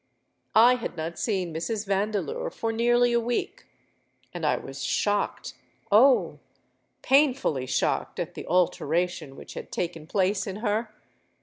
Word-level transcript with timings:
I 0.55 0.77
had 0.77 0.97
not 0.97 1.19
seen 1.19 1.53
Mrs. 1.53 1.85
Vandeleur 1.85 2.49
for 2.49 2.73
nearly 2.73 3.13
a 3.13 3.19
week; 3.19 3.67
and 4.33 4.47
I 4.47 4.57
was 4.57 4.83
shocked—oh! 4.83 6.39
painfully 7.03 7.67
shocked 7.67 8.19
at 8.19 8.33
the 8.33 8.47
alteration 8.47 9.35
which 9.35 9.53
had 9.53 9.71
taken 9.71 10.07
place 10.07 10.47
in 10.47 10.55
her. 10.55 10.91